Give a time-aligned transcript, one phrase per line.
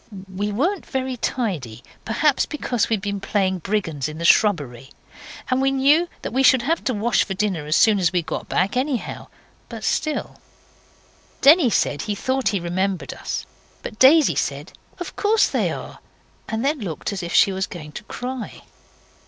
[0.35, 4.89] We weren't very tidy, perhaps, because we'd been playing brigands in the shrubbery;
[5.51, 8.49] and we knew we should have to wash for dinner as soon as we got
[8.49, 9.27] back, anyhow.
[9.69, 10.41] But still
[11.41, 13.45] Denny said he thought he remembered us.
[13.83, 15.99] But Daisy said, 'Of course they are,'
[16.49, 18.63] and then looked as if she was going to cry.